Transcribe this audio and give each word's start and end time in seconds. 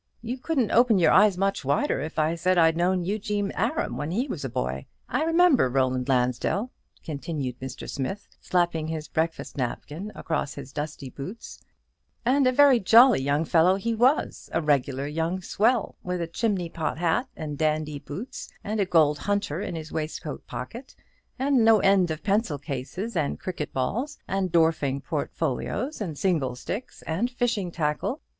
You 0.23 0.39
couldn't 0.39 0.71
open 0.71 0.97
your 0.97 1.11
eyes 1.11 1.37
much 1.37 1.63
wider 1.63 2.01
if 2.01 2.17
I'd 2.17 2.39
said 2.39 2.57
I'd 2.57 2.75
known 2.75 3.05
Eugene 3.05 3.51
Aram 3.51 3.97
when 3.97 4.09
he 4.09 4.27
was 4.27 4.43
a 4.43 4.49
boy. 4.49 4.87
I 5.07 5.23
remember 5.23 5.69
Roland 5.69 6.09
Lansdell," 6.09 6.71
continued 7.03 7.59
Mr. 7.59 7.87
Smith, 7.87 8.27
slapping 8.39 8.87
his 8.87 9.07
breakfast 9.07 9.57
napkin 9.59 10.11
across 10.15 10.55
his 10.55 10.73
dusty 10.73 11.11
boots, 11.11 11.59
"and 12.25 12.47
a 12.47 12.51
very 12.51 12.79
jolly 12.79 13.21
young 13.21 13.45
fellow 13.45 13.75
he 13.75 13.93
was; 13.93 14.49
a 14.53 14.59
regular 14.59 15.05
young 15.05 15.39
swell, 15.43 15.95
with 16.01 16.19
a 16.19 16.25
chimney 16.25 16.67
pot 16.67 16.97
hat 16.97 17.27
and 17.37 17.59
dandy 17.59 17.99
boots, 17.99 18.49
and 18.63 18.79
a 18.79 18.87
gold 18.87 19.19
hunter 19.19 19.61
in 19.61 19.75
his 19.75 19.91
waistcoat 19.91 20.47
pocket, 20.47 20.95
and 21.37 21.63
no 21.63 21.79
end 21.79 22.09
of 22.09 22.23
pencil 22.23 22.57
cases, 22.57 23.15
and 23.15 23.39
cricket 23.39 23.71
bats, 23.71 24.17
and 24.27 24.51
drawing 24.51 24.99
portfolios, 24.99 26.01
and 26.01 26.17
single 26.17 26.55
sticks, 26.55 27.03
and 27.03 27.29
fishing 27.29 27.69
tackle. 27.69 28.19